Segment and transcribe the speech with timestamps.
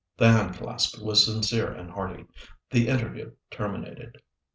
[0.17, 2.25] The hand clasp was sincere and hearty;
[2.71, 4.19] the interview terminated.